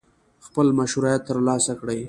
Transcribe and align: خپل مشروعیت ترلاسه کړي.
خپل 0.45 0.67
مشروعیت 0.79 1.21
ترلاسه 1.29 1.73
کړي. 1.79 1.99